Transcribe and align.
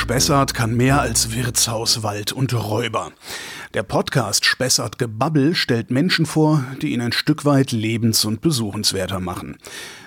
Spessart 0.00 0.54
kann 0.54 0.74
mehr 0.74 0.98
als 0.98 1.34
Wirtshaus, 1.34 2.02
Wald 2.02 2.32
und 2.32 2.54
Räuber. 2.54 3.12
Der 3.74 3.82
Podcast 3.82 4.46
Spessart 4.46 4.98
Gebabbel 4.98 5.54
stellt 5.54 5.90
Menschen 5.90 6.24
vor, 6.24 6.64
die 6.80 6.94
ihn 6.94 7.02
ein 7.02 7.12
Stück 7.12 7.44
weit 7.44 7.70
lebens- 7.70 8.24
und 8.24 8.40
besuchenswerter 8.40 9.20
machen. 9.20 9.58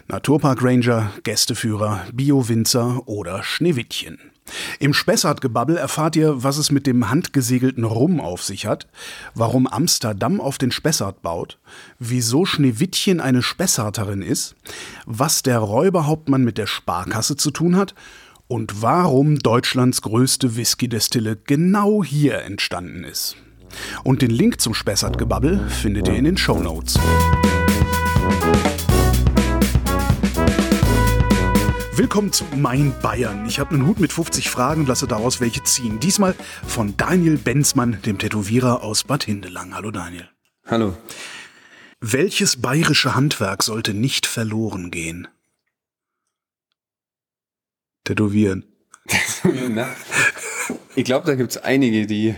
Naturpark 0.07 0.63
Ranger, 0.63 1.11
Gästeführer, 1.21 2.01
Bio-Winzer 2.11 3.07
oder 3.07 3.43
Schneewittchen. 3.43 4.17
Im 4.79 4.93
Spessart-Gebabbel 4.93 5.77
erfahrt 5.77 6.15
ihr, 6.15 6.43
was 6.43 6.57
es 6.57 6.71
mit 6.71 6.87
dem 6.87 7.09
handgesegelten 7.09 7.83
Rum 7.83 8.19
auf 8.19 8.43
sich 8.43 8.65
hat, 8.65 8.87
warum 9.35 9.67
Amsterdam 9.67 10.41
auf 10.41 10.57
den 10.57 10.71
Spessart 10.71 11.21
baut, 11.21 11.59
wieso 11.99 12.45
Schneewittchen 12.45 13.21
eine 13.21 13.43
Spessarterin 13.43 14.23
ist, 14.23 14.55
was 15.05 15.43
der 15.43 15.59
Räuberhauptmann 15.59 16.43
mit 16.43 16.57
der 16.57 16.67
Sparkasse 16.67 17.37
zu 17.37 17.51
tun 17.51 17.77
hat 17.77 17.93
und 18.47 18.81
warum 18.81 19.39
Deutschlands 19.39 20.01
größte 20.01 20.55
Whisky-Destille 20.55 21.35
genau 21.35 22.03
hier 22.03 22.41
entstanden 22.43 23.03
ist. 23.03 23.35
Und 24.03 24.21
den 24.21 24.31
Link 24.31 24.61
zum 24.61 24.73
Spessart-Gebabbel 24.73 25.67
findet 25.69 26.07
ihr 26.07 26.15
in 26.15 26.25
den 26.25 26.37
Show 26.37 26.59
Notes. 26.59 26.99
Willkommen 31.95 32.31
zu 32.31 32.43
Mein 32.55 32.93
Bayern. 33.01 33.45
Ich 33.45 33.59
habe 33.59 33.75
einen 33.75 33.85
Hut 33.85 33.99
mit 33.99 34.11
50 34.11 34.49
Fragen 34.49 34.81
und 34.81 34.87
lasse 34.87 35.07
daraus 35.07 35.39
welche 35.41 35.63
ziehen. 35.63 35.99
Diesmal 35.99 36.33
von 36.65 36.97
Daniel 36.97 37.37
Benzmann, 37.37 37.99
dem 38.03 38.17
Tätowierer 38.17 38.81
aus 38.81 39.03
Bad 39.03 39.23
Hindelang. 39.23 39.75
Hallo 39.75 39.91
Daniel. 39.91 40.27
Hallo. 40.65 40.97
Welches 42.01 42.61
bayerische 42.61 43.15
Handwerk 43.15 43.63
sollte 43.63 43.93
nicht 43.93 44.25
verloren 44.25 44.91
gehen? 44.91 45.27
Tätowieren. 48.03 48.65
ich 50.95 51.03
glaube, 51.03 51.27
da 51.27 51.35
gibt 51.35 51.51
es 51.51 51.57
einige, 51.57 52.05
die 52.05 52.35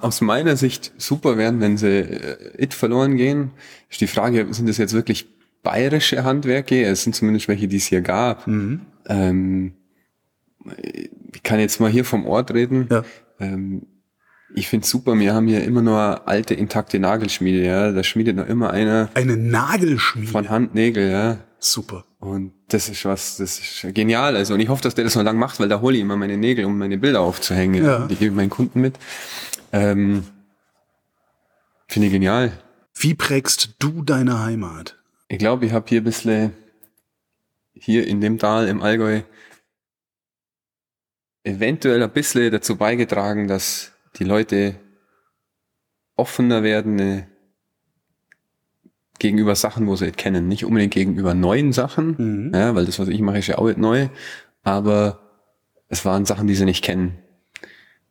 aus 0.00 0.20
meiner 0.20 0.56
Sicht 0.56 0.92
super 0.98 1.36
wären, 1.36 1.60
wenn 1.60 1.76
sie 1.76 2.00
äh, 2.00 2.62
it 2.62 2.74
verloren 2.74 3.16
gehen. 3.16 3.52
Ist 3.88 4.00
die 4.00 4.06
Frage, 4.06 4.46
sind 4.52 4.68
das 4.68 4.78
jetzt 4.78 4.92
wirklich 4.92 5.28
bayerische 5.62 6.24
Handwerke, 6.24 6.84
es 6.84 7.04
sind 7.04 7.14
zumindest 7.14 7.48
welche, 7.48 7.68
die 7.68 7.76
es 7.76 7.86
hier 7.86 8.00
gab. 8.00 8.46
Mhm. 8.46 8.80
Ähm, 9.06 9.72
ich 11.32 11.42
kann 11.42 11.60
jetzt 11.60 11.80
mal 11.80 11.90
hier 11.90 12.04
vom 12.04 12.26
Ort 12.26 12.52
reden. 12.52 12.88
Ja. 12.90 13.04
Ähm, 13.38 13.86
ich 14.54 14.68
finde 14.68 14.86
super, 14.86 15.18
wir 15.18 15.34
haben 15.34 15.46
hier 15.46 15.62
immer 15.62 15.82
nur 15.82 16.26
alte, 16.26 16.54
intakte 16.54 16.98
Nagelschmiede, 16.98 17.62
ja. 17.64 17.92
Da 17.92 18.02
schmiedet 18.02 18.36
noch 18.36 18.46
immer 18.46 18.70
einer. 18.70 19.10
Eine 19.14 19.36
Nagelschmiede? 19.36 20.32
Von 20.32 20.48
Handnägel, 20.48 21.10
ja. 21.10 21.38
Super. 21.60 22.04
Und 22.20 22.52
das 22.68 22.88
ist 22.88 23.04
was, 23.04 23.36
das 23.36 23.58
ist 23.58 23.94
genial. 23.94 24.36
Also, 24.36 24.54
und 24.54 24.60
ich 24.60 24.68
hoffe, 24.68 24.82
dass 24.82 24.94
der 24.94 25.04
das 25.04 25.16
noch 25.16 25.24
lang 25.24 25.38
macht, 25.38 25.58
weil 25.58 25.68
da 25.68 25.80
hole 25.80 25.96
ich 25.96 26.02
immer 26.02 26.16
meine 26.16 26.36
Nägel, 26.36 26.64
um 26.64 26.78
meine 26.78 26.98
Bilder 26.98 27.20
aufzuhängen. 27.20 27.84
Ja. 27.84 28.06
Die 28.06 28.14
gebe 28.14 28.30
ich 28.30 28.36
meinen 28.36 28.50
Kunden 28.50 28.80
mit. 28.80 28.94
Ähm, 29.72 30.24
Finde 31.88 32.06
ich 32.06 32.12
genial. 32.12 32.52
Wie 32.94 33.14
prägst 33.14 33.76
du 33.78 34.02
deine 34.02 34.40
Heimat? 34.40 34.98
Ich 35.28 35.38
glaube, 35.38 35.66
ich 35.66 35.72
habe 35.72 35.86
hier 35.88 36.00
ein 36.00 36.04
bisschen, 36.04 36.52
hier 37.74 38.06
in 38.06 38.20
dem 38.20 38.38
Tal 38.38 38.68
im 38.68 38.82
Allgäu, 38.82 39.22
eventuell 41.44 42.02
ein 42.02 42.12
bisschen 42.12 42.52
dazu 42.52 42.76
beigetragen, 42.76 43.48
dass 43.48 43.92
die 44.16 44.24
Leute 44.24 44.78
offener 46.16 46.62
werden 46.62 46.98
äh, 46.98 47.26
gegenüber 49.18 49.54
Sachen, 49.54 49.86
wo 49.86 49.96
sie 49.96 50.06
es 50.06 50.16
kennen. 50.16 50.48
Nicht 50.48 50.64
unbedingt 50.64 50.94
gegenüber 50.94 51.34
neuen 51.34 51.72
Sachen, 51.72 52.16
mhm. 52.18 52.54
ja, 52.54 52.74
weil 52.74 52.86
das, 52.86 52.98
was 52.98 53.08
ich 53.08 53.20
mache, 53.20 53.38
ist 53.38 53.48
ja 53.48 53.58
auch 53.58 53.66
nicht 53.66 53.78
neu, 53.78 54.08
aber 54.62 55.20
es 55.88 56.04
waren 56.04 56.24
Sachen, 56.24 56.46
die 56.46 56.54
sie 56.54 56.64
nicht 56.64 56.84
kennen. 56.84 57.18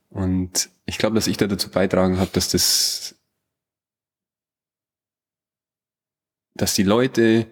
Und 0.10 0.70
ich 0.86 0.98
glaube, 0.98 1.16
dass 1.16 1.28
ich 1.28 1.38
da 1.38 1.48
dazu 1.48 1.70
beitragen 1.70 2.18
habe, 2.20 2.32
dass 2.34 2.50
das 2.50 3.16
dass 6.58 6.74
die 6.74 6.84
Leute 6.84 7.48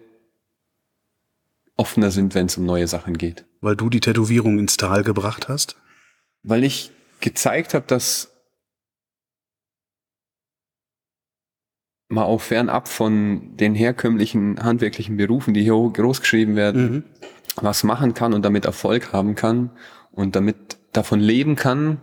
offener 1.76 2.10
sind, 2.10 2.34
wenn 2.34 2.46
es 2.46 2.56
um 2.56 2.66
neue 2.66 2.88
Sachen 2.88 3.16
geht. 3.16 3.44
Weil 3.60 3.76
du 3.76 3.88
die 3.88 4.00
Tätowierung 4.00 4.58
ins 4.58 4.76
Tal 4.76 5.04
gebracht 5.04 5.48
hast? 5.48 5.76
Weil 6.42 6.64
ich 6.64 6.90
gezeigt 7.20 7.74
habe, 7.74 7.86
dass 7.86 8.32
mal 12.08 12.24
auch 12.24 12.40
fernab 12.40 12.88
von 12.88 13.56
den 13.56 13.74
herkömmlichen 13.74 14.62
handwerklichen 14.62 15.16
Berufen, 15.16 15.54
die 15.54 15.62
hier 15.62 15.90
großgeschrieben 15.92 16.56
werden, 16.56 16.82
mhm. 16.82 17.04
was 17.56 17.84
machen 17.84 18.14
kann 18.14 18.32
und 18.32 18.44
damit 18.44 18.64
Erfolg 18.64 19.12
haben 19.12 19.34
kann 19.34 19.70
und 20.12 20.36
damit 20.36 20.78
davon 20.92 21.20
leben 21.20 21.56
kann 21.56 22.00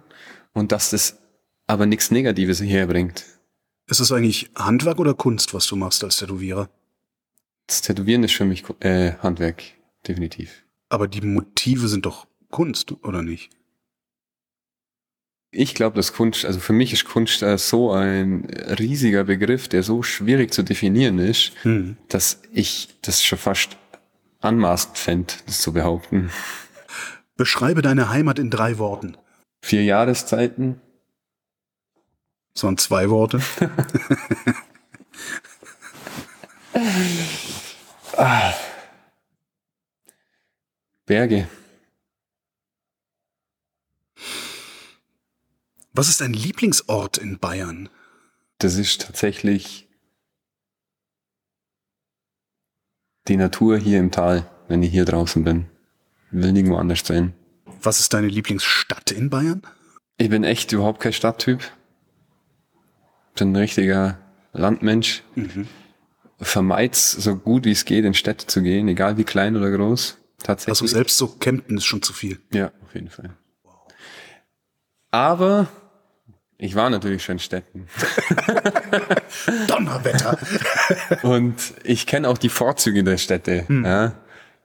und 0.53 0.71
dass 0.71 0.89
das 0.91 1.19
aber 1.67 1.85
nichts 1.85 2.11
Negatives 2.11 2.61
herbringt. 2.61 3.25
Ist 3.87 3.99
es 3.99 4.11
eigentlich 4.11 4.49
Handwerk 4.55 4.99
oder 4.99 5.13
Kunst, 5.13 5.53
was 5.53 5.67
du 5.67 5.75
machst 5.75 6.03
als 6.03 6.17
Tätowierer? 6.17 6.69
Das 7.67 7.81
Tätowieren 7.81 8.23
ist 8.23 8.33
für 8.33 8.45
mich 8.45 8.63
äh, 8.81 9.13
Handwerk, 9.19 9.63
definitiv. 10.07 10.63
Aber 10.89 11.07
die 11.07 11.21
Motive 11.21 11.87
sind 11.87 12.05
doch 12.05 12.27
Kunst, 12.49 12.93
oder 13.03 13.21
nicht? 13.21 13.49
Ich 15.55 15.75
glaube, 15.75 15.95
dass 15.95 16.13
Kunst, 16.13 16.45
also 16.45 16.59
für 16.59 16.73
mich 16.73 16.93
ist 16.93 17.05
Kunst 17.05 17.43
äh, 17.43 17.57
so 17.57 17.91
ein 17.91 18.45
riesiger 18.79 19.23
Begriff, 19.23 19.67
der 19.67 19.83
so 19.83 20.01
schwierig 20.01 20.51
zu 20.51 20.63
definieren 20.63 21.19
ist, 21.19 21.51
hm. 21.61 21.95
dass 22.09 22.41
ich 22.51 22.89
das 23.03 23.23
schon 23.23 23.37
fast 23.37 23.77
anmaßend 24.41 24.97
fände, 24.97 25.33
das 25.45 25.61
zu 25.61 25.71
behaupten. 25.73 26.31
Beschreibe 27.37 27.83
deine 27.83 28.09
Heimat 28.09 28.39
in 28.39 28.49
drei 28.49 28.79
Worten. 28.79 29.15
Vier 29.61 29.83
Jahreszeiten. 29.83 30.81
Das 32.55 32.63
waren 32.63 32.77
zwei 32.77 33.09
Worte. 33.09 33.39
Ah. 38.17 38.53
Berge. 41.05 41.47
Was 45.93 46.09
ist 46.09 46.21
dein 46.21 46.33
Lieblingsort 46.33 47.17
in 47.17 47.39
Bayern? 47.39 47.89
Das 48.57 48.75
ist 48.75 49.01
tatsächlich 49.01 49.87
die 53.27 53.37
Natur 53.37 53.77
hier 53.77 53.99
im 53.99 54.11
Tal, 54.11 54.49
wenn 54.67 54.83
ich 54.83 54.91
hier 54.91 55.05
draußen 55.05 55.43
bin. 55.43 55.67
Ich 56.31 56.41
will 56.41 56.51
nirgendwo 56.51 56.77
anders 56.77 57.05
sein. 57.05 57.33
Was 57.81 57.99
ist 57.99 58.13
deine 58.13 58.27
Lieblingsstadt 58.27 59.11
in 59.11 59.29
Bayern? 59.29 59.61
Ich 60.17 60.29
bin 60.29 60.43
echt 60.43 60.71
überhaupt 60.71 60.99
kein 60.99 61.13
Stadttyp. 61.13 61.61
Bin 63.35 63.51
ein 63.51 63.55
richtiger 63.55 64.19
Landmensch. 64.51 65.23
Mhm 65.35 65.67
vermeid 66.43 66.95
so 66.95 67.35
gut 67.35 67.65
wie 67.65 67.71
es 67.71 67.85
geht, 67.85 68.05
in 68.05 68.13
Städte 68.13 68.47
zu 68.47 68.61
gehen, 68.61 68.87
egal 68.87 69.17
wie 69.17 69.23
klein 69.23 69.55
oder 69.55 69.71
groß. 69.71 70.17
Tatsächlich. 70.39 70.81
Also 70.81 70.87
selbst 70.87 71.17
so 71.17 71.27
Kempten 71.27 71.77
ist 71.77 71.85
schon 71.85 72.01
zu 72.01 72.13
viel. 72.13 72.39
Ja, 72.51 72.71
auf 72.83 72.93
jeden 72.93 73.09
Fall. 73.09 73.35
Aber 75.11 75.67
ich 76.63 76.75
war 76.75 76.89
natürlich 76.89 77.25
schon 77.25 77.35
in 77.35 77.39
Städten. 77.39 77.87
Donnerwetter. 79.67 80.37
und 81.23 81.55
ich 81.83 82.07
kenne 82.07 82.29
auch 82.29 82.37
die 82.37 82.47
Vorzüge 82.47 83.03
der 83.03 83.17
Städte. 83.17 83.67
Hm. 83.67 83.83
Ja. 83.83 84.13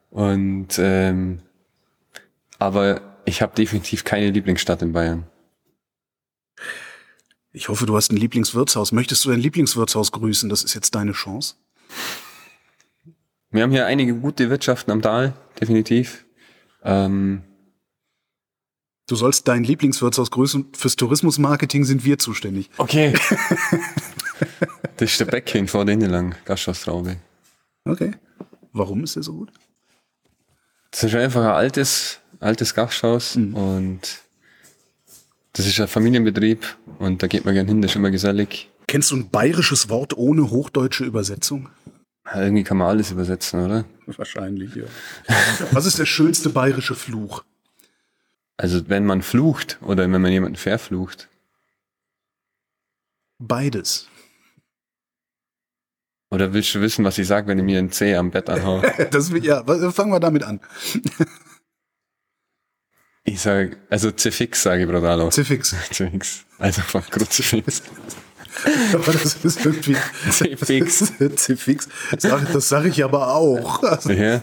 Und 0.09 0.79
ähm, 0.79 1.41
aber 2.57 3.01
ich 3.25 3.41
habe 3.41 3.53
definitiv 3.53 4.05
keine 4.05 4.29
Lieblingsstadt 4.29 4.81
in 4.81 4.93
Bayern. 4.93 5.27
Ich 7.51 7.67
hoffe, 7.67 7.85
du 7.85 7.97
hast 7.97 8.13
ein 8.13 8.17
Lieblingswirtshaus. 8.17 8.93
Möchtest 8.93 9.25
du 9.25 9.31
dein 9.31 9.41
Lieblingswirtshaus 9.41 10.13
grüßen? 10.13 10.49
Das 10.49 10.63
ist 10.63 10.75
jetzt 10.75 10.95
deine 10.95 11.11
Chance. 11.11 11.55
Wir 13.51 13.63
haben 13.63 13.71
hier 13.71 13.85
einige 13.85 14.13
gute 14.13 14.49
Wirtschaften 14.49 14.91
am 14.91 15.01
Tal, 15.01 15.33
definitiv. 15.59 16.23
Ähm, 16.81 17.43
du 19.09 19.15
sollst 19.15 19.47
dein 19.47 19.63
Lieblingswirtshaus 19.63 20.31
grüßen. 20.31 20.67
Fürs 20.73 20.95
Tourismusmarketing 20.95 21.83
sind 21.83 22.05
wir 22.05 22.19
zuständig. 22.19 22.69
Okay. 22.77 23.13
das 24.97 25.11
ist 25.11 25.19
der 25.19 25.25
Bäckchen 25.25 25.67
vor 25.67 25.83
denen 25.85 26.09
lang, 26.09 26.35
Gasthaus 26.45 26.87
Okay. 27.85 28.11
Warum 28.71 29.03
ist 29.03 29.15
der 29.15 29.23
so 29.23 29.33
gut? 29.33 29.51
Das 30.91 31.03
ist 31.03 31.15
einfach 31.15 31.41
ein 31.41 31.51
altes, 31.51 32.19
altes 32.39 32.73
Gasthaus 32.73 33.35
mhm. 33.35 33.53
und 33.55 34.01
das 35.53 35.65
ist 35.65 35.79
ein 35.79 35.87
Familienbetrieb 35.87 36.77
und 36.99 37.23
da 37.23 37.27
geht 37.27 37.45
man 37.45 37.53
gern 37.53 37.67
hin, 37.67 37.81
das 37.81 37.91
ist 37.91 37.95
immer 37.95 38.11
gesellig. 38.11 38.69
Kennst 38.87 39.11
du 39.11 39.15
ein 39.15 39.29
bayerisches 39.29 39.89
Wort 39.89 40.17
ohne 40.17 40.49
hochdeutsche 40.49 41.03
Übersetzung? 41.03 41.69
Ja, 42.25 42.43
irgendwie 42.43 42.63
kann 42.63 42.77
man 42.77 42.87
alles 42.87 43.11
übersetzen, 43.11 43.65
oder? 43.65 43.85
Wahrscheinlich, 44.05 44.75
ja. 44.75 44.85
Was 45.71 45.85
ist 45.85 45.97
der 45.99 46.05
schönste 46.05 46.49
bayerische 46.49 46.95
Fluch? 46.95 47.43
Also 48.59 48.89
wenn 48.89 49.05
man 49.05 49.21
flucht 49.21 49.79
oder 49.81 50.11
wenn 50.11 50.21
man 50.21 50.33
jemanden 50.33 50.57
verflucht. 50.57 51.29
Beides. 53.37 54.09
Oder 56.29 56.51
willst 56.51 56.75
du 56.75 56.81
wissen, 56.81 57.05
was 57.05 57.17
ich 57.17 57.25
sage, 57.25 57.47
wenn 57.47 57.57
ich 57.57 57.63
mir 57.63 57.79
ein 57.79 57.89
Zeh 57.89 58.15
am 58.15 58.31
Bett 58.31 58.49
anhaue? 58.49 58.81
das, 59.11 59.31
ja, 59.41 59.63
fangen 59.91 60.11
wir 60.11 60.19
damit 60.19 60.43
an. 60.43 60.59
Ich 63.23 63.39
sage, 63.39 63.77
also 63.89 64.11
Zifix 64.11 64.61
sage 64.61 64.81
ich 64.81 64.89
Brodalo. 64.89 65.29
Zifix. 65.29 65.73
Zifix. 65.91 66.45
Also 66.57 66.81
von 66.81 67.01
Kruzifix. 67.03 67.81
Aber 68.93 69.13
das 69.13 69.35
ist 69.35 69.65
irgendwie. 69.65 69.95
Zifix. 70.29 71.13
Zifix. 71.37 71.87
Sag, 72.17 72.51
das 72.51 72.67
sage 72.67 72.89
ich 72.89 73.05
aber 73.05 73.33
auch. 73.33 73.81
Also, 73.83 74.11
Ja. 74.11 74.41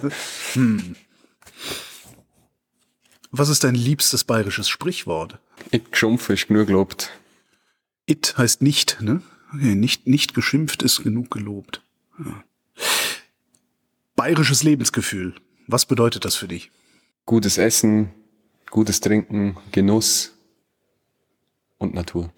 Was 3.31 3.49
ist 3.49 3.65
dein 3.65 3.75
liebstes 3.75 4.25
bayerisches 4.25 4.69
Sprichwort? 4.69 5.39
Ich 5.71 5.91
geschumpfe 5.91 6.33
ist 6.35 6.49
genug 6.49 6.69
gelobt. 6.69 7.11
It 8.07 8.35
heißt 8.37 8.63
nicht, 8.63 9.01
ne? 9.01 9.23
Okay, 9.53 9.75
nicht, 9.75 10.07
nicht 10.07 10.35
geschimpft 10.35 10.83
ist 10.83 11.03
genug 11.03 11.31
gelobt. 11.31 11.83
Ja. 12.19 12.45
Bayerisches 14.15 14.63
Lebensgefühl. 14.63 15.35
Was 15.67 15.87
bedeutet 15.87 16.25
das 16.25 16.37
für 16.37 16.49
dich? 16.49 16.71
Gutes 17.27 17.59
Essen, 17.59 18.11
gutes 18.71 19.01
Trinken, 19.01 19.57
Genuss 19.73 20.33
und 21.79 21.95
Natur. 21.95 22.33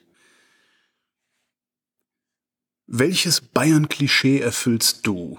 Welches 2.86 3.42
Bayern-Klischee 3.42 4.40
erfüllst 4.40 5.06
du? 5.06 5.38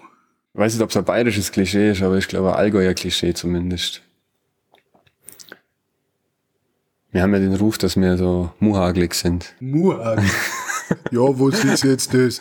Ich 0.53 0.59
weiß 0.59 0.73
nicht, 0.73 0.83
ob 0.83 0.91
es 0.91 0.97
ein 0.97 1.05
bayerisches 1.05 1.51
Klischee 1.51 1.91
ist, 1.91 2.03
aber 2.03 2.17
ich 2.17 2.27
glaube, 2.27 2.53
ein 2.53 2.59
Allgäuer 2.59 2.93
Klischee 2.93 3.33
zumindest. 3.33 4.03
Wir 7.11 7.23
haben 7.23 7.33
ja 7.33 7.39
den 7.39 7.55
Ruf, 7.55 7.79
dass 7.79 7.99
wir 7.99 8.17
so 8.17 8.53
muhagelig 8.59 9.15
sind. 9.15 9.55
Murag. 9.59 10.21
ja, 11.11 11.21
wo 11.21 11.49
ist 11.49 11.83
jetzt 11.83 12.13
das? 12.13 12.39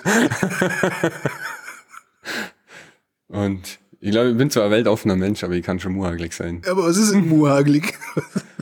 Und 3.29 3.79
ich 4.01 4.11
glaube, 4.11 4.29
ich 4.31 4.37
bin 4.37 4.51
zwar 4.51 4.67
ein 4.67 4.71
weltoffener 4.71 5.17
Mensch, 5.17 5.43
aber 5.43 5.55
ich 5.55 5.65
kann 5.65 5.81
schon 5.81 5.93
muhagelig 5.93 6.35
sein. 6.35 6.61
Aber 6.69 6.85
was 6.85 6.99
ist 6.99 7.13
ein 7.13 7.27
Muraglig? 7.27 7.95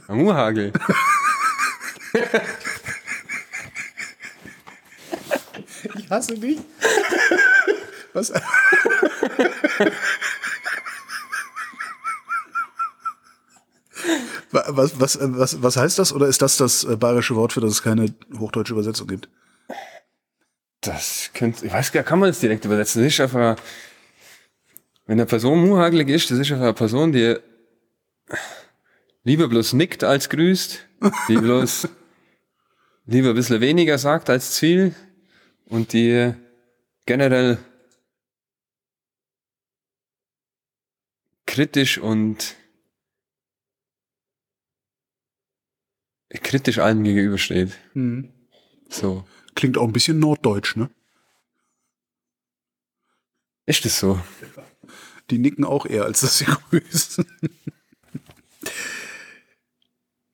Ein 0.07 0.19
Muhagel. 0.19 0.73
Ich 5.97 6.09
hasse 6.09 6.39
dich. 6.39 6.61
Was? 8.13 8.33
Was, 14.77 15.01
was, 15.01 15.19
was, 15.21 15.63
was 15.63 15.77
heißt 15.77 15.99
das? 15.99 16.13
Oder 16.13 16.29
ist 16.29 16.43
das 16.43 16.57
das 16.57 16.85
äh, 16.85 16.97
bayerische 16.97 17.35
Wort, 17.35 17.53
für 17.53 17.61
das 17.61 17.73
es 17.73 17.83
keine 17.83 18.15
hochdeutsche 18.39 18.73
Übersetzung 18.73 19.07
gibt? 19.07 19.29
Das 20.81 21.31
könnte, 21.35 21.67
ich 21.67 21.73
weiß 21.73 21.93
gar 21.93 22.01
nicht, 22.01 22.09
kann 22.09 22.19
man 22.19 22.29
das 22.29 22.41
direkt 22.41 22.65
übersetzen? 22.65 23.03
Das 23.03 23.13
ist 23.13 23.21
einfach, 23.21 23.57
wenn 25.07 25.19
eine 25.19 25.27
Person 25.27 25.67
muhagelig 25.67 26.09
ist, 26.09 26.31
das 26.31 26.39
ist 26.39 26.53
einfach 26.53 26.65
eine 26.65 26.75
Person, 26.75 27.13
die 27.13 27.37
lieber 29.25 29.49
bloß 29.49 29.73
nickt 29.73 30.05
als 30.05 30.29
grüßt, 30.29 30.87
die 31.29 31.37
bloß 31.37 31.89
lieber 33.07 33.31
ein 33.31 33.35
bisschen 33.35 33.61
weniger 33.61 33.99
sagt 33.99 34.31
als 34.31 34.53
Ziel 34.53 34.95
und 35.67 35.93
die 35.93 36.35
generell 37.07 37.59
kritisch 41.47 41.99
und 41.99 42.55
kritisch 46.43 46.79
allem 46.79 47.03
gegenübersteht. 47.05 47.73
So. 48.89 49.25
Klingt 49.55 49.79
auch 49.79 49.85
ein 49.87 49.93
bisschen 49.93 50.19
norddeutsch, 50.19 50.77
ne? 50.77 50.91
Ist 53.67 53.85
das 53.85 53.99
so? 53.99 54.21
Die 55.31 55.39
nicken 55.39 55.65
auch 55.65 55.87
eher, 55.87 56.05
als 56.05 56.21
dass 56.21 56.39
sie 56.39 56.45
grüßen. 56.71 57.27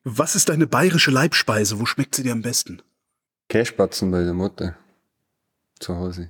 Was 0.03 0.35
ist 0.35 0.49
deine 0.49 0.67
bayerische 0.67 1.11
Leibspeise? 1.11 1.79
Wo 1.79 1.85
schmeckt 1.85 2.15
sie 2.15 2.23
dir 2.23 2.33
am 2.33 2.41
besten? 2.41 2.81
Käsespatzen 3.49 4.11
bei 4.11 4.23
der 4.23 4.33
Mutter. 4.33 4.77
Zu 5.79 5.95
Hause. 5.95 6.29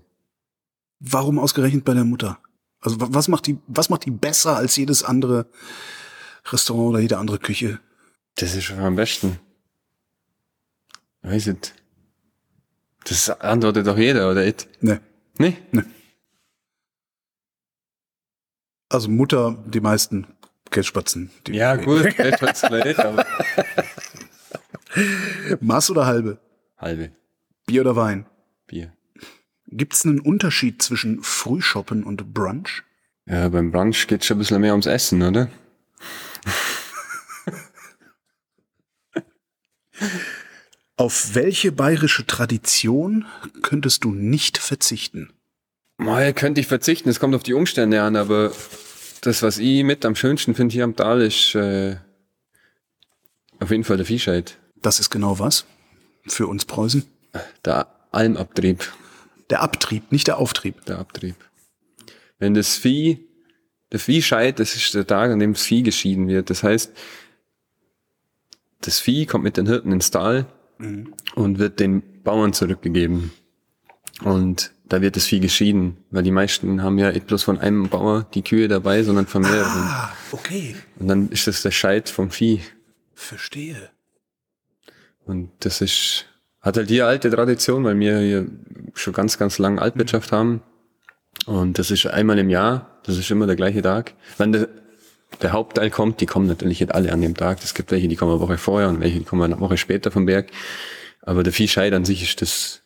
Warum 1.00 1.40
ausgerechnet 1.40 1.84
bei 1.84 1.94
der 1.94 2.06
Mutter? 2.06 2.40
Also 2.80 3.00
wa- 3.02 3.08
was 3.10 3.28
macht 3.28 3.48
die, 3.48 3.58
was 3.68 3.90
macht 3.90 4.06
die 4.06 4.12
besser 4.12 4.56
als 4.56 4.75
jedes 4.75 5.04
andere 5.04 5.48
Restaurant 6.46 6.90
oder 6.90 7.00
jede 7.00 7.18
andere 7.18 7.40
Küche? 7.40 7.80
Das 8.36 8.56
ist 8.56 8.64
schon 8.66 8.80
am 8.80 8.96
besten. 8.96 9.40
Weiß 11.24 11.48
nicht. 11.48 11.74
Das 13.06 13.30
antwortet 13.30 13.88
doch 13.88 13.98
jeder, 13.98 14.30
oder 14.30 14.46
nicht? 14.46 14.68
Ne. 14.81 15.02
Nee? 15.38 15.58
Also 18.90 19.10
Mutter, 19.10 19.58
die 19.66 19.81
meisten 19.81 20.28
Kässpatzen. 20.70 21.31
Die 21.48 21.54
Ja, 21.54 21.75
gut, 21.75 22.06
hat's 22.18 22.62
vielleicht, 22.62 23.00
aber. 23.00 23.25
Maß 25.60 25.90
oder 25.92 26.06
halbe? 26.06 26.40
Halbe 26.78 27.12
Bier 27.66 27.81
oder 27.81 27.96
Wein? 27.96 28.25
Bier. 28.68 28.94
Gibt 29.68 29.94
es 29.94 30.06
einen 30.06 30.20
Unterschied 30.20 30.81
zwischen 30.81 31.24
Frühshoppen 31.24 32.04
und 32.04 32.34
Brunch? 32.34 32.84
Ja, 33.25 33.50
beim 33.50 33.72
Brunch 33.72 34.08
geht's 34.08 34.25
schon 34.25 34.38
ein 34.38 34.40
bisschen 34.40 34.62
mehr 34.62 34.74
ums 34.74 34.86
Essen, 34.86 35.22
oder? 35.24 35.50
Auf 40.95 41.34
welche 41.34 41.72
bayerische 41.72 42.28
Tradition 42.28 43.25
könntest 43.63 44.04
du 44.04 44.12
nicht 44.12 44.60
verzichten? 44.60 45.34
Mal 45.98 46.34
könnte 46.34 46.62
ich 46.62 46.68
verzichten, 46.68 47.10
es 47.10 47.19
kommt 47.19 47.34
auf 47.34 47.44
die 47.44 47.54
Umstände 47.54 48.01
an, 48.01 48.16
aber 48.16 48.51
das, 49.22 49.42
was 49.42 49.57
ich 49.57 49.84
mit 49.84 50.06
am 50.06 50.16
schönsten 50.16 50.54
finde 50.54 50.74
hier 50.74 50.84
am 50.84 50.95
Tal, 50.95 51.22
ist 51.22 51.56
äh, 51.56 51.98
auf 53.60 53.72
jeden 53.72 53.84
Fall 53.84 53.98
der 53.98 54.06
Viehscheid. 54.06 54.57
Das 54.81 55.00
ist 55.00 55.10
genau 55.10 55.40
was 55.40 55.66
für 56.28 56.45
uns 56.48 56.66
Preußen. 56.66 57.04
Der 57.66 57.88
Almabtrieb. 58.12 58.92
Der 59.50 59.62
Abtrieb, 59.62 60.12
nicht 60.12 60.28
der 60.28 60.38
Auftrieb. 60.38 60.86
der 60.86 61.00
Abtrieb. 61.00 61.36
Wenn 62.38 62.54
das 62.54 62.75
Vieh, 62.75 63.28
der 63.92 64.00
Viehscheid, 64.00 64.60
das 64.60 64.75
ist 64.75 64.94
der 64.94 65.07
Tag, 65.07 65.31
an 65.31 65.39
dem 65.39 65.54
das 65.54 65.63
Vieh 65.63 65.81
geschieden 65.81 66.28
wird. 66.28 66.50
Das 66.50 66.62
heißt, 66.62 66.92
das 68.81 69.00
Vieh 69.00 69.25
kommt 69.25 69.44
mit 69.44 69.57
den 69.57 69.66
Hirten 69.66 69.92
ins 69.92 70.12
Tal 70.12 70.46
und 71.36 71.60
wird 71.60 71.80
den 71.80 72.04
Bauern 72.24 72.54
zurückgegeben. 72.54 73.32
Und 74.24 74.72
da 74.86 75.02
wird 75.02 75.16
das 75.16 75.26
Vieh 75.26 75.40
geschieden, 75.40 75.98
weil 76.12 76.24
die 76.24 76.32
meisten 76.32 76.84
haben 76.84 76.98
ja 76.98 77.12
nicht 77.12 77.28
bloß 77.28 77.44
von 77.44 77.58
einem 77.58 77.90
Bauer 77.90 78.28
die 78.34 78.44
Kühe 78.44 78.68
dabei, 78.68 79.04
sondern 79.04 79.28
von 79.28 79.42
mehreren. 79.42 79.82
Ah, 79.82 80.14
okay. 80.32 80.75
Und 81.00 81.08
dann 81.08 81.30
ist 81.30 81.48
das 81.48 81.62
der 81.62 81.72
Scheit 81.72 82.10
vom 82.10 82.30
Vieh. 82.30 82.62
Verstehe. 83.13 83.90
Und 85.25 85.50
das 85.60 85.82
ist, 85.82 86.25
hat 86.62 86.78
halt 86.78 86.90
hier 86.90 87.08
alte 87.08 87.30
Tradition, 87.30 87.84
weil 87.84 87.98
wir 88.00 88.20
hier 88.20 88.48
schon 88.94 89.13
ganz, 89.13 89.38
ganz 89.38 89.58
lange 89.58 89.82
Altwirtschaft 89.82 90.32
haben. 90.32 90.62
Und 91.46 91.80
das 91.80 91.92
ist 91.92 92.06
einmal 92.06 92.38
im 92.40 92.50
Jahr, 92.50 93.00
das 93.04 93.18
ist 93.18 93.32
immer 93.32 93.48
der 93.48 93.56
gleiche 93.56 93.82
Tag. 93.82 94.13
Wenn 94.38 94.52
der, 94.52 94.70
der 95.42 95.52
Hauptteil 95.52 95.90
kommt, 95.90 96.22
die 96.22 96.25
kommen 96.25 96.48
natürlich 96.48 96.80
nicht 96.80 96.94
alle 96.94 97.12
an 97.12 97.22
dem 97.22 97.36
Tag. 97.36 97.60
Es 97.63 97.74
gibt 97.74 97.92
welche, 97.92 98.08
die 98.08 98.16
kommen 98.16 98.32
eine 98.32 98.42
Woche 98.42 98.58
vorher 98.58 98.90
und 98.90 99.00
welche, 99.00 99.20
die 99.20 99.25
kommen 99.25 99.44
eine 99.44 99.60
Woche 99.60 99.78
später 99.78 100.12
vom 100.12 100.25
Berg. 100.25 100.52
Aber 101.22 101.44
der 101.44 101.54
Viehscheid 101.54 101.94
an 101.94 102.06
sich 102.06 102.24
ist 102.24 102.42
das, 102.42 102.82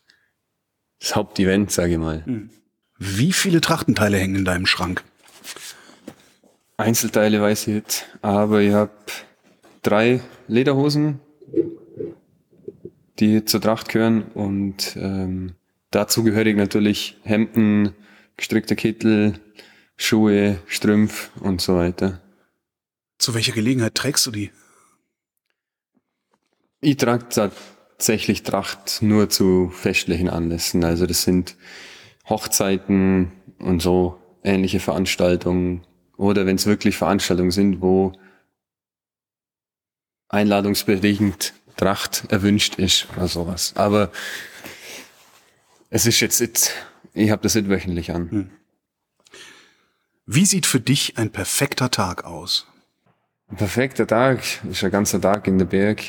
das 0.99 1.15
Hauptevent, 1.15 1.71
sage 1.71 1.93
ich 1.93 1.97
mal. 1.97 2.23
Wie 2.97 3.33
viele 3.33 3.61
Trachtenteile 3.61 4.17
hängen 4.17 4.35
in 4.35 4.45
deinem 4.45 4.65
Schrank? 4.65 5.03
Einzelteile 6.77 7.41
weiß 7.41 7.67
ich 7.67 7.73
nicht, 7.73 8.05
aber 8.21 8.61
ich 8.61 8.71
habe 8.71 8.91
drei 9.81 10.21
Lederhosen, 10.47 11.19
die 13.19 13.45
zur 13.45 13.61
Tracht 13.61 13.89
gehören 13.89 14.23
und 14.33 14.95
ähm, 14.95 15.55
dazu 15.89 16.23
gehörig 16.23 16.55
natürlich 16.55 17.17
Hemden, 17.23 17.93
gestrickte 18.35 18.75
Kittel, 18.75 19.39
Schuhe, 19.95 20.59
Strümpf 20.67 21.31
und 21.39 21.61
so 21.61 21.75
weiter. 21.75 22.21
Zu 23.17 23.33
welcher 23.33 23.53
Gelegenheit 23.53 23.95
trägst 23.95 24.25
du 24.25 24.31
die? 24.31 24.51
Ich 26.79 26.97
trage 26.97 27.27
tatsächlich 27.29 28.43
Tracht 28.43 29.01
nur 29.01 29.29
zu 29.29 29.69
festlichen 29.69 30.29
Anlässen. 30.29 30.83
Also 30.83 31.05
das 31.07 31.23
sind 31.23 31.55
Hochzeiten 32.29 33.31
und 33.59 33.81
so 33.81 34.21
ähnliche 34.43 34.79
Veranstaltungen. 34.79 35.85
Oder 36.17 36.45
wenn 36.45 36.55
es 36.55 36.65
wirklich 36.65 36.97
Veranstaltungen 36.97 37.51
sind, 37.51 37.81
wo 37.81 38.13
einladungsbedingt 40.29 41.53
Tracht 41.77 42.25
erwünscht 42.29 42.75
ist 42.75 43.07
oder 43.15 43.27
sowas. 43.27 43.73
Aber 43.75 44.11
es 45.89 46.05
ist 46.05 46.19
jetzt, 46.19 46.39
jetzt 46.39 46.73
ich 47.13 47.31
habe 47.31 47.41
das 47.41 47.55
nicht 47.55 47.69
wöchentlich 47.69 48.11
an. 48.11 48.51
Wie 50.25 50.45
sieht 50.45 50.65
für 50.65 50.79
dich 50.79 51.17
ein 51.17 51.31
perfekter 51.31 51.89
Tag 51.89 52.25
aus? 52.25 52.67
Ein 53.49 53.55
perfekter 53.55 54.05
Tag 54.05 54.43
ist 54.69 54.83
ein 54.83 54.91
ganzer 54.91 55.21
Tag 55.21 55.47
in 55.47 55.57
der 55.57 55.65
Berg 55.65 56.03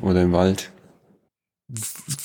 oder 0.00 0.22
im 0.22 0.32
Wald. 0.32 0.70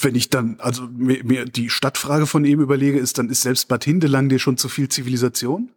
Wenn 0.02 0.16
ich 0.16 0.30
dann, 0.30 0.60
also 0.60 0.88
mir, 0.88 1.24
mir 1.24 1.46
die 1.46 1.70
Stadtfrage 1.70 2.28
von 2.28 2.46
eben 2.46 2.62
überlege, 2.62 3.00
ist, 3.00 3.18
dann 3.18 3.30
ist 3.30 3.42
selbst 3.42 3.68
Bad 3.68 3.84
Hindelang 3.84 4.30
dir 4.30 4.38
schon 4.38 4.58
zu 4.58 4.70
viel 4.70 4.90
Zivilisation? 4.90 5.72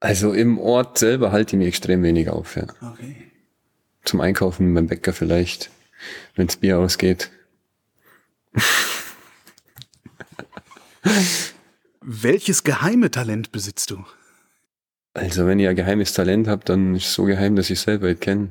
Also 0.00 0.34
im 0.34 0.58
Ort 0.58 0.98
selber 0.98 1.32
halte 1.32 1.56
ich 1.56 1.58
mich 1.58 1.68
extrem 1.68 2.02
wenig 2.02 2.28
auf. 2.28 2.56
Ja. 2.56 2.66
Okay. 2.92 3.16
zum 4.04 4.20
Einkaufen 4.20 4.74
beim 4.74 4.86
Bäcker 4.86 5.14
vielleicht, 5.14 5.70
wenns 6.34 6.58
Bier 6.58 6.78
ausgeht. 6.78 7.30
Welches 12.02 12.64
geheime 12.64 13.10
Talent 13.10 13.50
besitzt 13.50 13.90
du? 13.90 14.04
Also 15.14 15.46
wenn 15.46 15.60
ihr 15.60 15.70
ein 15.70 15.76
geheimes 15.76 16.12
Talent 16.12 16.48
habt, 16.48 16.68
dann 16.68 16.96
ist 16.96 17.06
es 17.06 17.14
so 17.14 17.24
geheim, 17.24 17.54
dass 17.54 17.70
ich 17.70 17.80
selber 17.80 18.08
nicht 18.08 18.20
kenne. 18.20 18.48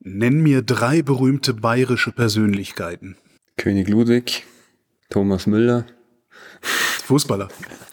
Nenn 0.00 0.42
mir 0.42 0.62
drei 0.62 1.02
berühmte 1.02 1.54
bayerische 1.54 2.12
Persönlichkeiten. 2.12 3.16
König 3.56 3.88
Ludwig, 3.88 4.44
Thomas 5.10 5.46
Müller. 5.46 5.86
Fußballer. 6.60 7.48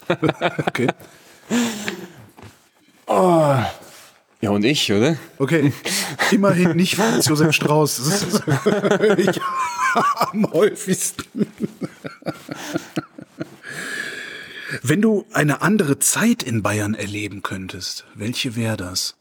okay. 0.66 0.88
Oh. 3.06 3.56
Ja, 4.40 4.50
und 4.50 4.64
ich, 4.64 4.92
oder? 4.92 5.16
Okay. 5.38 5.72
Immerhin 6.30 6.76
nicht 6.76 6.96
Franz 6.96 7.26
Josef 7.26 7.52
Strauß. 7.52 7.96
Das 7.96 8.22
ist 8.22 8.42
ich 9.18 9.40
am 9.94 10.52
häufigsten. 10.52 11.46
Wenn 14.84 15.00
du 15.00 15.24
eine 15.32 15.62
andere 15.62 16.00
Zeit 16.00 16.42
in 16.42 16.62
Bayern 16.62 16.94
erleben 16.94 17.42
könntest, 17.42 18.04
welche 18.16 18.56
wäre 18.56 18.76
das? 18.76 19.16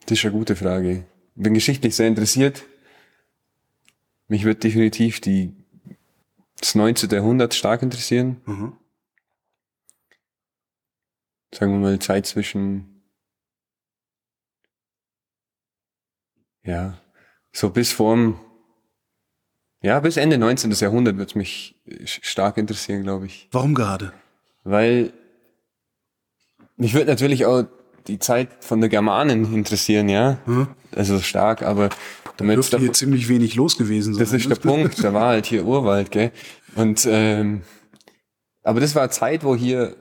Das 0.00 0.18
ist 0.18 0.24
eine 0.26 0.34
gute 0.34 0.56
Frage. 0.56 1.06
Bin 1.34 1.54
geschichtlich 1.54 1.96
sehr 1.96 2.06
interessiert. 2.06 2.64
Mich 4.28 4.44
wird 4.44 4.62
definitiv 4.62 5.20
die, 5.20 5.54
das 6.58 6.74
19. 6.74 7.08
Jahrhundert 7.08 7.54
stark 7.54 7.82
interessieren. 7.82 8.42
Mhm. 8.44 8.76
Sagen 11.54 11.72
wir 11.72 11.78
mal 11.78 11.98
Zeit 11.98 12.26
zwischen 12.26 13.02
ja, 16.62 17.00
so 17.52 17.70
bis 17.70 17.90
vorm, 17.90 18.38
ja, 19.80 19.98
bis 20.00 20.18
Ende 20.18 20.36
19. 20.36 20.72
Jahrhundert 20.72 21.16
wird 21.16 21.36
mich 21.36 21.80
stark 22.04 22.58
interessieren, 22.58 23.02
glaube 23.02 23.26
ich. 23.26 23.48
Warum 23.50 23.74
gerade? 23.74 24.12
Weil 24.66 25.12
mich 26.76 26.92
wird 26.92 27.06
natürlich 27.06 27.46
auch 27.46 27.64
die 28.08 28.18
Zeit 28.18 28.48
von 28.64 28.80
der 28.80 28.90
Germanen 28.90 29.54
interessieren, 29.54 30.08
ja. 30.08 30.38
Hm? 30.44 30.66
Also 30.94 31.20
stark, 31.20 31.62
aber 31.62 31.88
damit 32.36 32.56
Dürfte 32.56 32.78
hier 32.78 32.92
ziemlich 32.92 33.28
wenig 33.28 33.54
los 33.54 33.78
gewesen 33.78 34.14
sein. 34.14 34.24
das 34.24 34.32
ist 34.32 34.50
der 34.50 34.56
Punkt, 34.56 35.02
da 35.02 35.14
war 35.14 35.28
halt 35.28 35.46
hier 35.46 35.64
Urwald, 35.64 36.10
gell. 36.10 36.32
Und 36.74 37.06
ähm, 37.08 37.62
aber 38.64 38.80
das 38.80 38.96
war 38.96 39.02
eine 39.02 39.10
Zeit, 39.10 39.44
wo 39.44 39.54
hier 39.54 39.96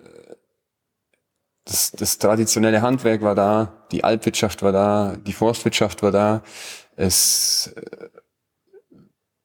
das, 1.66 1.92
das 1.92 2.18
traditionelle 2.18 2.82
Handwerk 2.82 3.22
war 3.22 3.36
da, 3.36 3.86
die 3.92 4.04
Alpwirtschaft 4.04 4.64
war 4.64 4.72
da, 4.72 5.16
die 5.16 5.34
Forstwirtschaft 5.34 6.02
war 6.02 6.12
da. 6.12 6.44
Es, 6.96 7.72
äh, 7.76 8.10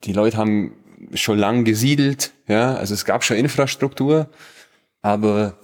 die 0.05 0.15
Leute 0.15 0.39
haben 0.39 0.77
schon 1.12 1.39
lang 1.39 1.65
gesiedelt, 1.65 2.33
ja, 2.47 2.75
also 2.75 2.95
es 2.95 3.05
gab 3.05 3.23
schon 3.23 3.37
Infrastruktur, 3.37 4.31
aber 5.02 5.59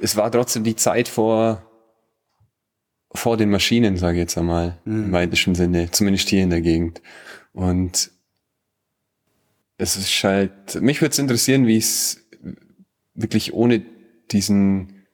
es 0.00 0.16
war 0.16 0.30
trotzdem 0.30 0.64
die 0.64 0.76
Zeit 0.76 1.08
vor 1.08 1.62
vor 3.14 3.38
den 3.38 3.50
Maschinen, 3.50 3.96
sage 3.96 4.18
ich 4.18 4.20
jetzt 4.20 4.36
einmal, 4.36 4.78
Mhm. 4.84 5.04
im 5.06 5.12
weitesten 5.12 5.54
Sinne, 5.54 5.90
zumindest 5.90 6.28
hier 6.28 6.42
in 6.42 6.50
der 6.50 6.60
Gegend. 6.60 7.00
Und 7.54 8.10
es 9.78 9.96
ist 9.96 10.22
halt, 10.24 10.80
mich 10.82 11.00
würde 11.00 11.12
es 11.12 11.18
interessieren, 11.18 11.66
wie 11.66 11.78
es 11.78 12.22
wirklich 13.14 13.54
ohne 13.54 13.82
diesen, 14.30 15.06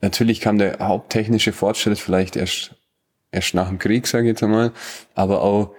natürlich 0.00 0.40
kam 0.40 0.58
der 0.58 0.78
haupttechnische 0.78 1.52
Fortschritt 1.52 1.98
vielleicht 1.98 2.36
erst, 2.36 2.76
erst 3.32 3.54
nach 3.54 3.68
dem 3.68 3.80
Krieg, 3.80 4.06
sage 4.06 4.24
ich 4.24 4.28
jetzt 4.30 4.42
einmal, 4.44 4.72
aber 5.14 5.42
auch 5.42 5.74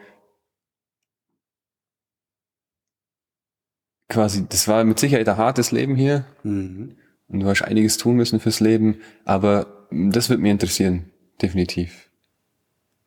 quasi, 4.09 4.45
das 4.47 4.67
war 4.67 4.83
mit 4.83 4.99
Sicherheit 4.99 5.27
ein 5.29 5.37
hartes 5.37 5.71
Leben 5.71 5.95
hier 5.95 6.25
Mhm. 6.43 6.97
und 7.27 7.39
du 7.41 7.47
hast 7.47 7.61
einiges 7.63 7.97
tun 7.97 8.15
müssen 8.15 8.39
fürs 8.39 8.59
Leben, 8.59 9.01
aber 9.25 9.87
das 9.91 10.29
wird 10.29 10.39
mich 10.39 10.51
interessieren, 10.51 11.11
definitiv. 11.41 12.09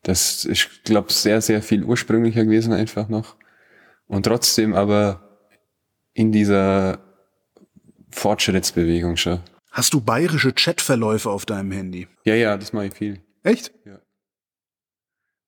Das 0.03 0.45
ist, 0.45 0.83
glaube 0.83 1.11
sehr, 1.13 1.41
sehr 1.41 1.61
viel 1.61 1.83
ursprünglicher 1.83 2.43
gewesen 2.45 2.73
einfach 2.73 3.07
noch. 3.09 3.35
Und 4.07 4.23
trotzdem 4.25 4.73
aber 4.73 5.37
in 6.13 6.31
dieser 6.31 6.99
Fortschrittsbewegung 8.09 9.15
schon. 9.17 9.39
Hast 9.71 9.93
du 9.93 10.01
bayerische 10.01 10.51
Chatverläufe 10.53 11.29
auf 11.29 11.45
deinem 11.45 11.71
Handy? 11.71 12.07
Ja, 12.25 12.35
ja, 12.35 12.57
das 12.57 12.73
mache 12.73 12.87
ich 12.87 12.93
viel. 12.93 13.21
Echt? 13.43 13.71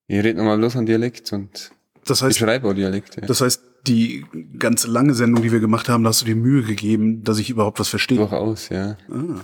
Ich 0.08 0.18
rede 0.24 0.36
nochmal 0.38 0.58
bloß 0.58 0.76
an 0.78 0.86
Dialekt 0.86 1.34
und 1.34 1.72
Das 2.06 2.20
ich 2.20 2.24
heißt, 2.24 2.38
schreibe 2.38 2.70
auch 2.70 2.74
Dialekt. 2.74 3.16
Ja. 3.16 3.26
das 3.26 3.42
heißt, 3.42 3.62
die 3.88 4.26
ganze 4.58 4.88
lange 4.88 5.14
Sendung, 5.14 5.44
die 5.44 5.52
wir 5.52 5.60
gemacht 5.60 5.90
haben, 5.90 6.04
da 6.04 6.10
hast 6.10 6.22
du 6.22 6.26
dir 6.26 6.36
Mühe 6.36 6.64
gegeben, 6.64 7.24
dass 7.24 7.38
ich 7.40 7.50
überhaupt 7.50 7.80
was 7.80 7.90
verstehe. 7.90 8.18
Durchaus, 8.18 8.70
ja. 8.70 8.98
Ah. 9.10 9.42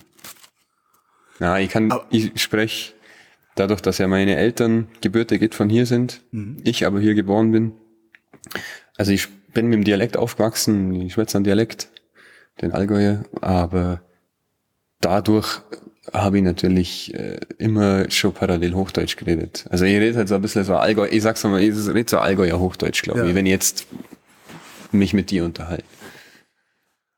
Na, 1.40 1.60
ich 1.60 1.70
kann, 1.70 1.92
Aber- 1.92 2.06
ich 2.10 2.32
spreche 2.42 2.94
dadurch, 3.56 3.82
dass 3.82 3.98
ja 3.98 4.08
meine 4.08 4.36
Eltern 4.36 4.88
gebürtig 5.02 5.54
von 5.54 5.70
hier 5.70 5.86
sind, 5.86 6.22
ich 6.64 6.86
aber 6.86 7.00
hier 7.00 7.14
geboren 7.16 7.52
bin. 7.52 7.74
Also 8.98 9.12
ich 9.12 9.28
bin 9.54 9.68
mit 9.68 9.76
dem 9.80 9.84
Dialekt 9.84 10.16
aufgewachsen, 10.18 10.94
ich 10.94 11.14
schwätze 11.14 11.38
einen 11.38 11.44
Dialekt, 11.44 11.90
den 12.62 12.72
Allgäuer, 12.72 13.24
aber 13.42 14.02
dadurch 15.02 15.62
habe 16.14 16.38
ich 16.38 16.44
natürlich 16.44 17.14
äh, 17.14 17.40
immer 17.58 18.10
schon 18.10 18.34
parallel 18.34 18.74
Hochdeutsch 18.74 19.16
geredet. 19.18 19.66
Also 19.70 19.86
ich 19.86 19.96
rede 19.96 20.18
halt 20.18 20.28
so 20.28 20.36
ein 20.36 20.42
bisschen 20.42 20.64
so 20.64 20.76
Allgäu, 20.76 21.08
ich 21.10 21.22
sag's 21.22 21.44
mal, 21.44 21.62
ich 21.62 21.76
rede 21.88 22.10
so 22.10 22.18
Allgäuer 22.20 22.60
Hochdeutsch, 22.60 23.02
glaube 23.04 23.20
Ja. 23.20 23.26
ich, 23.26 23.36
wenn 23.36 23.46
ich 23.46 23.52
jetzt 23.52 23.88
mich 24.92 25.14
mit 25.14 25.32
dir 25.32 25.46
unterhalte. 25.46 25.84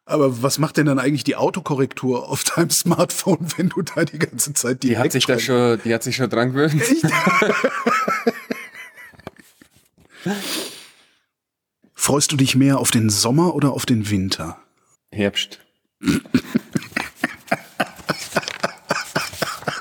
Aber 0.06 0.42
was 0.44 0.58
macht 0.60 0.78
denn 0.78 0.88
dann 0.88 1.00
eigentlich 1.00 1.24
die 1.24 1.36
Autokorrektur 1.38 2.28
auf 2.28 2.44
deinem 2.44 2.70
Smartphone, 2.70 3.48
wenn 3.58 3.70
du 3.70 3.82
da 3.82 4.04
die 4.04 4.20
ganze 4.20 4.54
Zeit 4.54 4.84
Die 4.84 4.98
hat 4.98 5.12
sich 5.12 5.26
da 5.26 5.40
schon, 5.40 5.80
die 5.86 5.94
hat 5.94 6.04
sich 6.04 6.18
schon 6.18 6.30
dran 6.30 6.52
gewöhnt. 6.54 6.82
Freust 11.94 12.32
du 12.32 12.36
dich 12.36 12.56
mehr 12.56 12.80
auf 12.80 12.92
den 12.92 13.10
Sommer 13.10 13.56
oder 13.56 13.72
auf 13.72 13.86
den 13.86 14.10
Winter? 14.10 14.58
Herbst. 15.12 15.60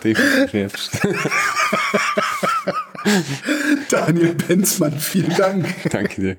Definitiv 0.05 0.53
Herbst. 0.53 1.01
Daniel 3.89 4.35
Benzmann, 4.35 4.99
vielen 5.01 5.35
Dank. 5.37 5.67
Danke 5.91 6.21
dir. 6.21 6.37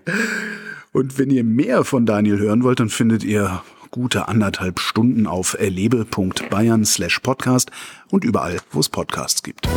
Und 0.93 1.17
wenn 1.17 1.29
ihr 1.29 1.43
mehr 1.43 1.83
von 1.85 2.05
Daniel 2.05 2.39
hören 2.39 2.63
wollt, 2.63 2.79
dann 2.79 2.89
findet 2.89 3.23
ihr 3.23 3.63
gute 3.91 4.27
anderthalb 4.27 4.79
Stunden 4.79 5.27
auf 5.27 5.55
erlebe.bayern 5.59 6.85
slash 6.85 7.19
podcast 7.19 7.71
und 8.09 8.23
überall, 8.23 8.59
wo 8.71 8.79
es 8.79 8.89
Podcasts 8.89 9.43
gibt. 9.43 9.67